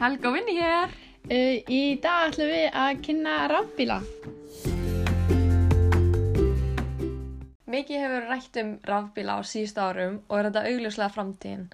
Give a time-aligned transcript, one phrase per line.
[0.00, 0.92] Helga og Vinni hér.
[1.28, 3.98] Uh, í dag ætlum við að kynna rafbíla.
[7.68, 11.66] Mikið hefur rætt um rafbíla á síðust árum og er þetta augljóslega framtíðin.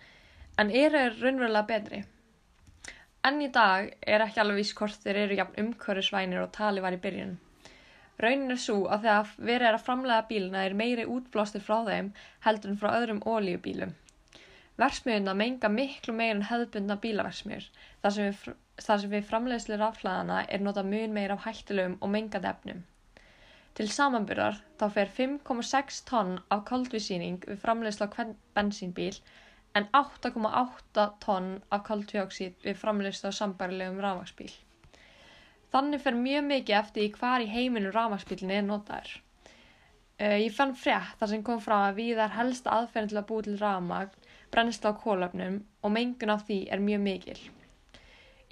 [0.58, 2.00] En eru þeir raunverulega betri?
[3.30, 6.96] En í dag er ekki alveg víst hvort þeir eru jafn umhverfisvænir og tali var
[6.96, 7.36] í byrjun.
[8.24, 12.10] Raunin er svo að þegar verið er að framlega bíluna er meiri útblástur frá þeim
[12.48, 13.94] heldur en frá öðrum ólíubílum.
[14.80, 17.70] Versmiðuna menga miklu meir en hefðbundna bílaversmiður
[18.02, 22.12] þar sem við, þar sem við framleiðslu rafhlaðana er nota mun meir af hættilegum og
[22.12, 22.82] mengandi efnum.
[23.76, 29.16] Til samanbyrðar þá fer 5,6 tonn af koldvísýning við framleiðslu á hvern bensínbíl
[29.76, 34.52] en 8,8 tonn af koldvíóksíð við framleiðslu á sambarilegum rafmagsbíl.
[35.74, 39.10] Þannig fer mjög mikið eftir í hvar í heiminu rafmagsbílinn er notaður.
[40.16, 43.26] Uh, ég fann frétt þar sem kom frá að við er helsta aðferðin til að
[43.28, 44.14] búi til rafmagn,
[44.56, 47.40] brennsla á kólöfnum og mengun af því er mjög mikil.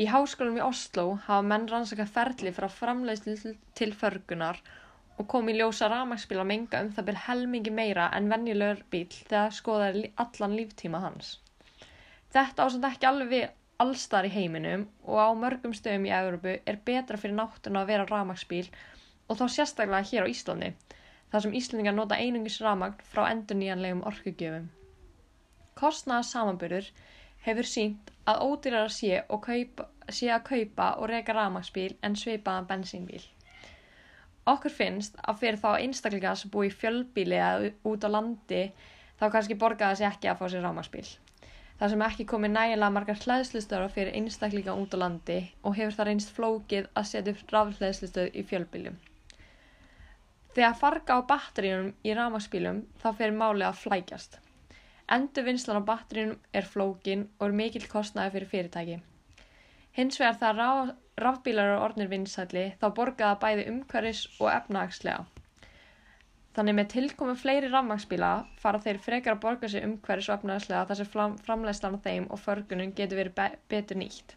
[0.03, 4.59] Í háskólum í Oslo hafa menn rannsaka ferli frá framleiðslu til förgunar
[5.19, 9.07] og kom í ljósa rafmagsbíl að menga um það byrj helmingi meira en venjulegur bíl
[9.15, 11.37] þegar skoðaði allan líftíma hans.
[12.35, 13.53] Þetta ásand ekki alveg
[13.85, 18.11] allstar í heiminum og á mörgum stöðum í Európu er betra fyrir náttúruna að vera
[18.11, 18.67] rafmagsbíl
[19.29, 20.75] og þá sérstaklega hér á Íslandi,
[21.31, 24.67] þar sem Íslandingar nota einungis rafmagn frá endur nýjanlegum orkugjöfum.
[25.85, 26.91] Kostnaða samanburður
[27.45, 33.21] hefur sínt að ódýrar sé, kaupa, sé að kaupa og reyka rafmagsbíl en sveipaðan bensínbíl.
[34.49, 38.63] Okkur finnst að fyrir þá einstaklega sem búi í fjölbíli eða út á landi
[39.21, 41.07] þá kannski borgaði sér ekki að fá sér rafmagsbíl.
[41.81, 46.09] Það sem ekki komi nægilega margar hlæðslustöður fyrir einstaklega út á landi og hefur það
[46.11, 48.97] reynst flókið að setja upp rafhlæðslustöð í fjölbíljum.
[50.55, 54.44] Þegar farga á batteríunum í rafmagsbílum þá fyrir máli að flækjast.
[55.13, 58.95] Endur vinslan á batterínum er flókin og er mikill kostnaði fyrir fyrirtæki.
[59.99, 60.93] Hins vegar það raf,
[61.25, 65.27] rafbílar og ornir vinsætli þá borgaða bæði umhverfis og efnahagslega.
[66.57, 68.31] Þannig með tilkomi fleiri rafmagsbíla
[68.63, 72.31] fara þeir frekar að borga sér umhverfis og efnahagslega þar sem fram, framlegslan á þeim
[72.31, 74.37] og förgunum getur verið be betur nýtt.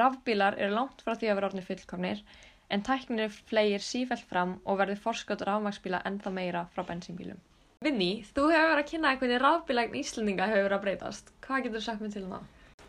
[0.00, 2.24] Rafbílar eru langt frá því að vera ornir fullkomnir
[2.70, 7.38] en tæknir flegir sífælt fram og verður forskjóttur rafmagsbíla ennþá meira frá bensínbílum.
[7.78, 11.28] Vinni, þú hefur verið að kynna hvernig rafbílægn Íslandinga hefur verið að breytast.
[11.44, 12.46] Hvað getur þú sagt mér til um það?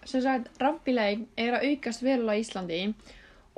[0.10, 2.80] Sem sagt, rafbílægn er að aukast verulega í Íslandi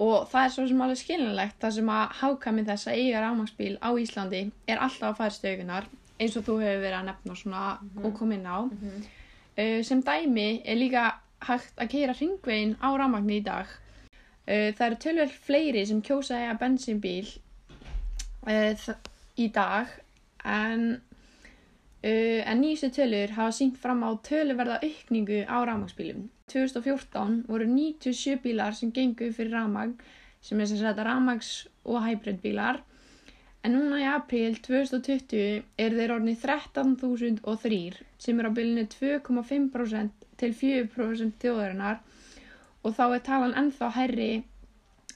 [0.03, 3.77] og það er svo sem alveg skilinlegt þar sem að hákami þess að eiga rafmagsbíl
[3.79, 4.41] á Íslandi
[4.73, 5.87] er alltaf að færa stökunar
[6.17, 8.05] eins og þú hefur verið að nefna svona mm -hmm.
[8.05, 8.59] og koma inn á.
[8.61, 9.05] Mm -hmm.
[9.61, 11.03] uh, sem dæmi er líka
[11.47, 13.67] hægt að keira ringvegin á rafmagni í dag.
[14.47, 17.39] Uh, það eru tölvel fleiri sem kjósa að eiga bensínbíl
[18.47, 18.95] uh,
[19.37, 19.87] í dag
[20.43, 21.01] en
[22.01, 26.23] Uh, en nýjustu tölur hafa sínt fram á töluverða aukningu á rafmagsbílum.
[26.49, 29.93] 2014 voru 97 bílar sem gengu fyrir rafmagn
[30.41, 32.81] sem er sem sagt rafmags- og hybridbílar.
[33.63, 40.55] En núna í april 2020 er þeir orðnið 13.003 sem er á bylunu 2,5% til
[40.65, 42.01] 4% þjóðarinnar.
[42.81, 44.31] Og þá er talan ennþá herri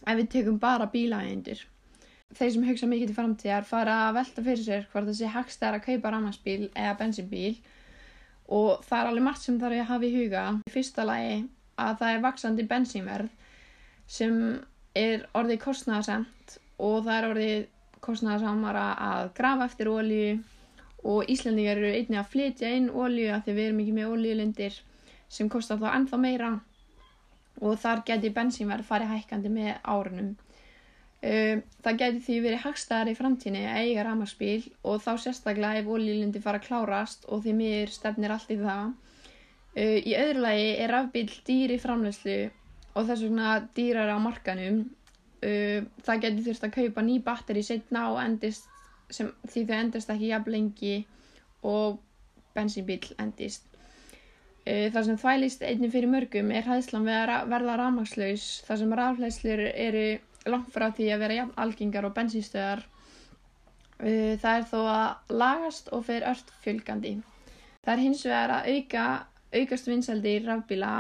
[0.06, 1.66] ef við tökum bara bílaægendur
[2.36, 5.80] þeir sem hugsa mikið til framtíðar fara að velta fyrir sér hvort það sé hagstæðar
[5.80, 7.56] að kaupa ramarsbíl eða bensinbíl
[8.56, 10.44] og það er alveg margt sem þarf að hafa í huga.
[10.70, 11.38] Í fyrsta lagi
[11.82, 13.32] að það er vaksandi bensínverð
[14.18, 14.36] sem
[14.96, 17.64] er orðið kostnæðasemt og það er orðið
[18.06, 20.36] kostnæðasamara að grafa eftir ólíu
[21.06, 24.80] og Íslandingar eru einni að flytja inn ólíu að við erum ekki með ólíulindir
[25.30, 26.52] sem kostar þá ennþá meira
[27.62, 30.34] og þar geti bensínverð farið hækkandi með árunum.
[31.26, 35.88] Um, það gæti því verið hagstæðar í framtíni að eiga ramaspíl og þá sérstaklega ef
[35.90, 38.92] ólílindi fara að klárast og því mér stefnir allt í það.
[39.74, 42.36] Uh, í öðru lagi er rafbíl dýri framlegslu
[42.94, 44.84] og þess vegna dýrar á markanum.
[45.42, 48.70] Uh, það gæti þurft að kaupa ný batteri setna og endist
[49.10, 50.96] sem, því þau endist ekki jafn lengi
[51.66, 51.98] og
[52.54, 53.66] bensínbíl endist.
[54.62, 58.98] Uh, það sem þvælist einnig fyrir mörgum er hæðslan við að verða ramagslaus þar sem
[59.02, 60.08] rafleslur eru
[60.50, 65.94] langt frá því að vera jafn algengar og bensínstöðar uh, það er þó að lagast
[65.96, 67.16] og fer ört fjölgandi.
[67.86, 69.06] Það er hins vegar að auka
[69.56, 70.92] aukast vinseldi í rafbíla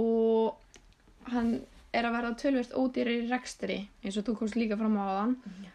[0.00, 1.54] og hann
[1.94, 5.34] er að verða tölvert ódýri í rekstri eins og þú komst líka fram á þann
[5.38, 5.66] mm.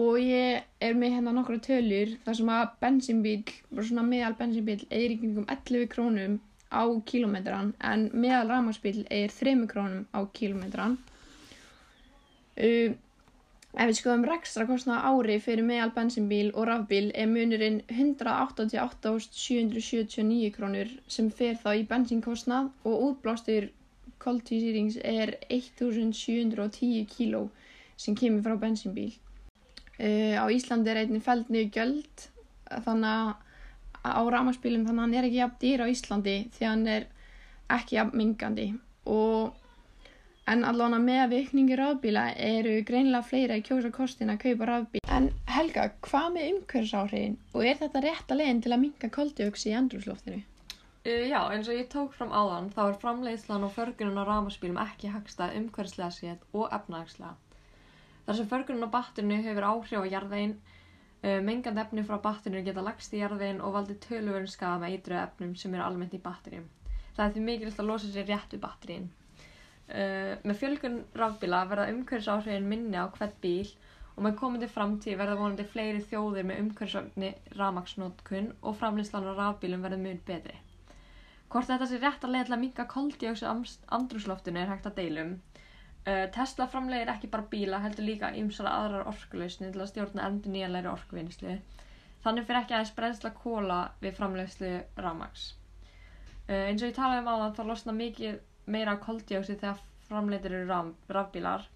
[0.00, 5.14] og ég er með hérna nokkru tölur þar sem að bensínbíl svona meðal bensínbíl er
[5.14, 6.36] í kringum 11 krónum
[6.72, 10.98] á kílometran en meðal rafmagsbíl er 3 krónum á kílometran
[12.60, 12.92] Um,
[13.72, 20.88] ef við skoðum rekstra kostnaða ári fyrir meðal bensinbíl og rafbíl er munurinn 188.779 krónur
[21.08, 23.70] sem fer þá í bensinkostnað og útblástur
[24.22, 27.48] koltvísýrings er 1710 kíló
[27.96, 29.12] sem kemur frá bensínbíl.
[29.96, 32.16] Uh, á Íslandi er einnig feld niður gjöld
[32.84, 33.32] þannig að
[34.02, 37.04] á rafmagnsbílum þannig að hann er ekki jafn dýr á Íslandi því að hann er
[37.72, 38.66] ekki jafn mingandi
[39.08, 39.61] og
[40.50, 45.02] en allavega með vikningi rafbíla eru greinilega fleira í kjósa kostin að kaupa rafbíl.
[45.16, 49.70] En Helga, hvað með umhverfisáhrifin og er þetta rétt að leginn til að minga koldioksi
[49.70, 50.40] í andrúsloftinu?
[51.02, 54.82] Uh, já, eins og ég tók fram áðan þá er framleiðslan og förgunum á rafmagnsbílum
[54.82, 57.32] ekki hagstað umhverfislega séð og efnahagslega.
[58.26, 60.58] Þar sem förgunum á batterinu hefur áhrif á jarðveginn,
[61.22, 65.24] uh, mengandi efni frá batterinu geta lagst í jarðveginn og valdi töluverðin skaða með eitruðu
[65.24, 66.70] efnum sem eru almennt í batterjum.
[67.16, 69.10] Það er því mikilvægt að losa sér rétt við batterín.
[69.92, 73.68] Uh, með fjölgun rafbíla verða umhverfisáhrifin minni á hvert bíl
[74.14, 79.84] og með komandi framtíð verða vonandi fleiri þjóðir með umhverfisvagni rafmaksnótkun og framleyslan á rafbílum
[79.84, 80.54] verða mun betri.
[81.52, 83.48] Hvort þetta sé rétt að leiða til að minga koldíóksi
[83.98, 85.34] andrúsloftinu er hægt að deilum.
[86.06, 90.54] Uh, Tesla framlegir ekki bara bíla, heldur líka ymsara aðrar orkulausni til að stjórna endur
[90.54, 91.58] nýjanleiri orkuvinnslu.
[92.24, 94.72] Þannig fyrir ekki aðeins brensla kóla við framlegslu
[95.04, 95.50] rafmaks.
[96.48, 100.56] Uh, eins og ég talaði um á það þá losna mikið meira koldíóksi þegar framleitir
[100.56, 101.68] eru raf, rafbílar.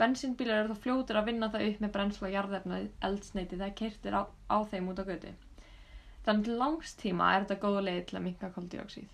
[0.00, 4.22] Bensínbílar eru þá fljótur að vinna það upp með brensla jarðefna eldsneiti þegar keirtir á,
[4.50, 5.32] á þeim út á götu.
[6.26, 9.08] Þannig til langstíma er þetta góða leið til að minka koldíóksið.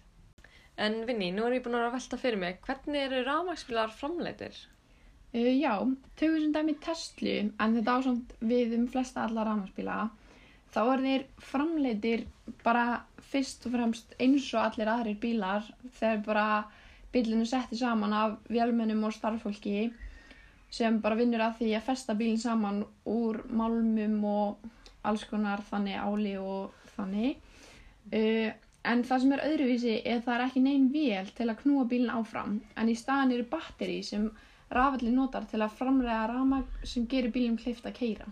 [0.79, 4.59] En Vinni, nú er ég búin að velta fyrir mig, hvernig eru rafmaksbílar framleitir?
[5.35, 5.75] Uh, já,
[6.17, 9.97] tökum sem dæmi Tesla, en þetta ásamt við um flesta alla rafmagnsbíla,
[10.73, 12.27] þá er þeir framleitir
[12.63, 12.85] bara
[13.33, 15.67] fyrst og fremst eins og allir aðrir bílar
[15.99, 16.47] þegar bara
[17.13, 19.89] bílinu setti saman af vélmennum og starffólki
[20.71, 24.67] sem bara vinnur að því að festa bílinn saman úr málmum og
[25.09, 27.39] alls konar þannig áli og þannig.
[28.13, 28.51] Uh,
[28.89, 32.13] en það sem er öðruvísi er það er ekki neinn vél til að knúa bílinn
[32.13, 34.29] áfram en í staðan eru batteri sem
[34.73, 38.29] rafalli notar til að framræða rafmagn sem gerir bílinn kleift að keira.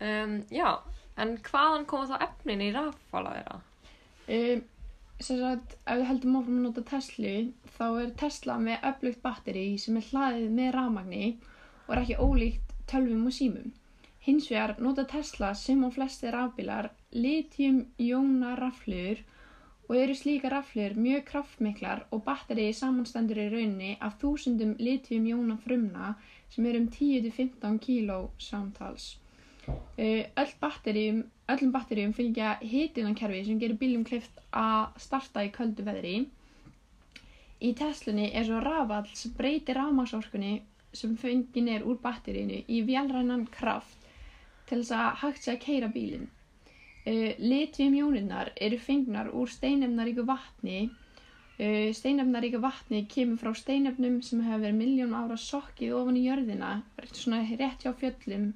[0.00, 0.80] Um, já,
[1.20, 3.58] en hvaðan koma þá efnin í raffala þeirra?
[4.36, 4.62] Um,
[5.26, 7.34] sagt, ef við heldum áfram að nota Tesla
[7.76, 11.26] þá er Tesla með öflugt batteri sem er hlaðið með rafmagni
[11.86, 13.72] og er ekki ólíkt tölvum og símum.
[14.24, 19.22] Hins vegar nota Tesla sem á flesti rafbílar litjum-jóna raflur
[19.90, 26.14] og eru slíka raflur mjög kraftmiklar og batterið samanstendur í rauninni af þúsundum litjum-jóna frumna
[26.54, 29.16] sem eru um 10-15 kíló samtals.
[29.70, 31.24] Uh, öll batteríum,
[31.54, 36.16] öllum batteríum fylgja hitunankerfi sem gerir bílum kleift að starta í köldu veðri.
[37.60, 40.54] Í Teslunni er svo rafall sem breytir rafmagsorkunni
[40.96, 44.08] sem fengin er úr batterínu í vélrænan kraft
[44.70, 46.28] til þess að hægt sé að keira bílinn.
[47.00, 50.90] Uh, Litjumjóninnar eru fengnar úr steinefnaríku vatni.
[51.60, 56.74] Uh, steinefnaríku vatni kemur frá steinefnum sem hefur verið miljón ára sokkið ofan í jörðina,
[57.12, 58.52] svona rétt hjá fjöllum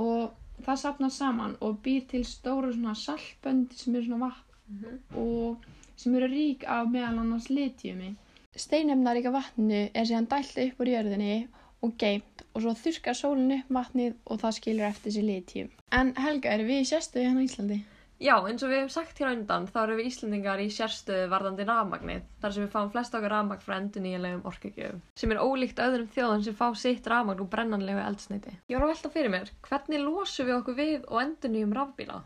[0.00, 0.32] og
[0.62, 5.16] það sapnast saman og býr til stóra svona saltbönd sem eru svona vatn Mm -hmm.
[5.18, 5.56] og
[5.96, 8.14] sem eru rík af meðal annars litjumi.
[8.56, 11.48] Steinefnaríka vatninu er síðan dælt upp úr jörðinni
[11.82, 15.68] og geimt og svo þurkar sólinn upp vatnið og það skilur eftir sér litjum.
[15.92, 17.78] En Helga, eru við í sérstöðu hérna í Íslandi?
[18.22, 21.24] Já, eins og við hefum sagt hér á undan, þá eru við Íslendingar í sérstöðu
[21.32, 25.40] varðandi rafmagnið, þar sem við fáum flest okkar rafmagn frá endur nýjanlegum orkugjöfum, sem er
[25.42, 28.54] ólíkt öðrum þjóðum sem fá sitt rafmagn úr brennanlegu eldsneiti.
[28.70, 32.20] Ég var að velta fyrir mér, hvernig losum við okkur við og endur nýjum rafbíla?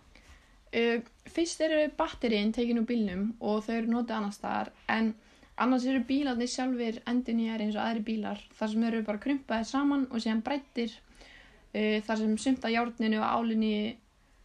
[0.68, 0.98] Uh,
[1.32, 5.14] fyrst eru batterín tekin úr bílnum og þau eru notið annar staðar en
[5.56, 10.04] annars eru bílarnir sjálfur endurnýjar eins og aðri bílar þar sem eru bara krumpaðir saman
[10.10, 13.72] og síðan breyttir uh, þar sem sumt að járninu og álinni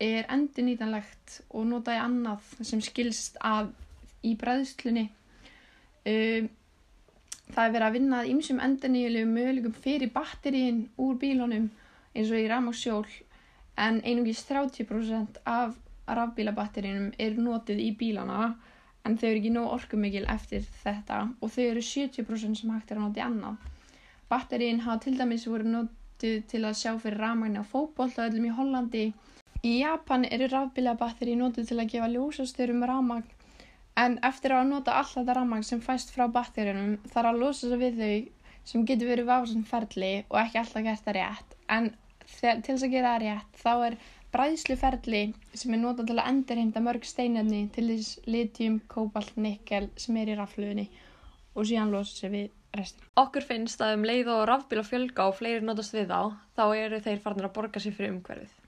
[0.02, 3.72] er endurnýtanlegt og notaði annað sem skilst að
[4.24, 6.50] í bræðslunni uh,
[7.54, 11.70] það er verið að vinna að ýmsum endurnýjulegum möguleikum fyrir batterín úr bílunum
[12.14, 13.06] eins og í rafmagnssjól
[13.84, 15.76] en einungis 30% af
[16.08, 18.54] rafbílabatterínum eru notið í bílana
[19.08, 23.00] en þau eru ekki nóg orkumikil eftir þetta og þau eru 70% sem hægt er
[23.00, 23.70] að nota í annað.
[24.32, 28.48] Batterín hafa til dæmis voru notið til að sjá fyrir rafmagni á fótboll og öllum
[28.50, 29.06] í Hollandi.
[29.64, 33.30] Í Japan eru rafbílabatteri notið til að gefa ljósastörum rafmagn
[34.04, 37.80] en eftir að nota all þetta rafmagn sem fæst frá batterínum þarf að losa sig
[37.80, 41.88] við þau sem getur verið vásan ferli og ekki alltaf gert það rétt en
[42.26, 43.96] til þess að gera það rétt þá er
[44.36, 45.22] bræðsluferli
[45.62, 50.34] sem er notað til að endurheimta mörg steinefni til þess litjum, kóbalt, nikkel sem er
[50.34, 50.90] í rafluðinni
[51.54, 53.08] og síðan losa sig við restina.
[53.24, 57.02] Okkur finnst að um leið og rafbíla fjölga og fleiri notast við þá, þá eru
[57.08, 58.63] þeir farnir að borga sér fyrir umhverfið.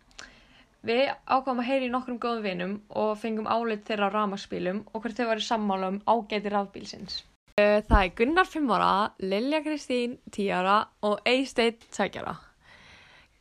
[0.85, 5.17] Við ákváðum að heyri nokkrum góðum vinum og fengum álit þeirra á rafmagsbílum og hvert
[5.17, 7.23] þau varu sammála um ágæti rafbílsins.
[7.57, 8.89] Uh, Það er Gunnar 5 ára,
[9.23, 10.75] Lilja Kristín 10 ára
[11.07, 12.35] og Eysteinn 2 ára.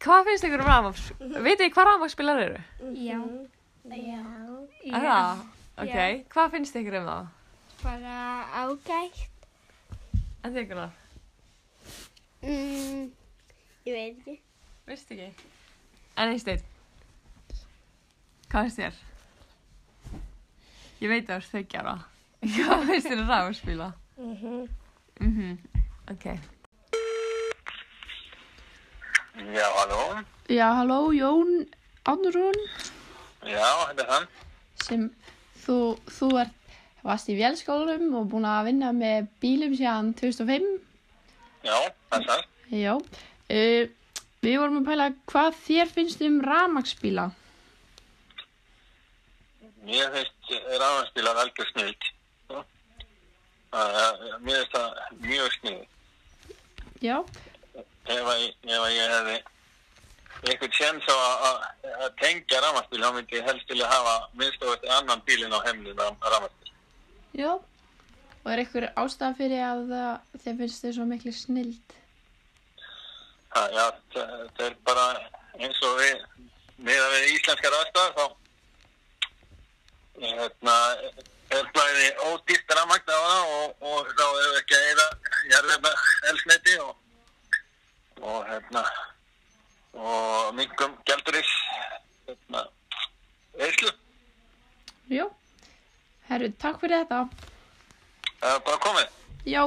[0.05, 1.45] Hvað finnst ykkur um rafmagnsspilar?
[1.45, 2.63] Vitið þið hvað rafmagnsspilar eru?
[3.05, 3.21] Já.
[3.93, 4.21] Já.
[4.89, 5.45] Er það?
[5.85, 5.97] Ok,
[6.33, 7.33] hvað finnst ykkur um það?
[7.85, 8.19] Bara
[8.65, 9.49] ágætt.
[10.45, 11.01] En þið Gunnar?
[12.45, 13.09] Mm,
[13.89, 14.39] ég veit ekki.
[14.89, 15.29] Veist ekki?
[16.21, 16.71] En Eysteinn?
[18.55, 18.99] Hvað finnst þér?
[21.03, 21.95] Ég veit að það er þau ára.
[22.55, 23.89] Hvað finnst þér um rafmagnsspila?
[24.23, 24.61] Mhm.
[25.25, 25.57] Mhm,
[26.13, 26.27] ok.
[29.57, 29.99] Já, halló.
[30.47, 31.51] Já, halló, Jón
[32.07, 32.61] Ánurún
[33.43, 34.31] Já, þetta er hann.
[34.87, 35.11] sem
[35.67, 36.55] þú, þú ert,
[37.03, 40.71] varst í vélskólanum og búin að vinna með bílum síðan 2005.
[41.67, 41.75] Já,
[42.07, 42.49] það er það.
[42.71, 42.95] Já.
[43.51, 43.83] Uh,
[44.47, 47.33] við vorum að pæla hvað þér finnst um rafmagsbíla.
[49.83, 52.07] Mér finnst rafnarspilar algjör snild.
[54.45, 55.89] Mér finnst það mjög snild.
[57.03, 57.19] Já.
[58.05, 59.37] Ef að, ef að ég hefði
[60.45, 64.65] einhvern séns á að, að, að tengja rafnarspil, þá myndi ég helst vilja hafa minnst
[64.65, 66.73] á þetta annan bílinn á heimlinn af rafnarspil.
[67.35, 67.53] Já.
[68.45, 69.93] Og er einhver ástæða fyrir að
[70.45, 71.99] þér finnst þið svo miklu snild?
[73.55, 75.05] Já, það er bara
[75.63, 76.25] eins og við,
[76.85, 78.44] með að við íslenskar aðstæðar, þá
[80.23, 80.75] hérna,
[81.55, 85.09] er blæði ódýrt rafmagn á það og, og þá við ekki að eða
[85.53, 85.93] jarðefna
[86.31, 86.95] elsneti og,
[88.23, 88.85] og hérna
[89.95, 91.53] og mingum gælduris
[92.27, 92.65] hérna
[93.61, 93.93] eislu.
[95.11, 95.27] Já.
[96.29, 97.21] Herru, takk fyrir þetta.
[98.41, 99.17] Það er bara komið.
[99.47, 99.63] Já.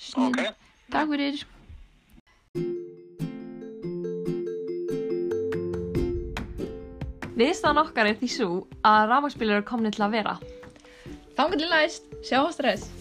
[0.00, 0.40] Snild.
[0.40, 0.60] Ok.
[0.90, 1.44] Takk fyrir.
[7.40, 8.48] Viðstæðan okkar er því svo
[8.84, 10.34] að rafmagnsspilar eru komin til að vera.
[11.38, 12.10] Þannig til næst.
[12.20, 12.99] Sjá stress.